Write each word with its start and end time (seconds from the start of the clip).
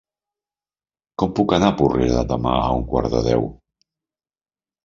Com 1.23 1.35
puc 1.41 1.53
anar 1.57 1.69
a 1.73 1.75
Porrera 1.83 2.25
demà 2.31 2.57
a 2.63 2.73
un 2.81 2.89
quart 2.95 3.15
de 3.17 3.23
deu? 3.29 3.47